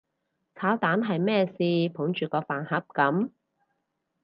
[0.55, 3.29] 炒蛋係咩事捧住個飯盒噉？